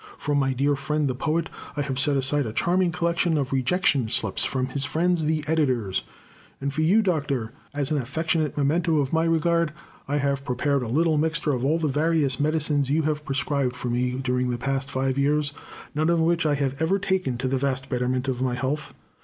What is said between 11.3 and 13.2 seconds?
of all the various medicines you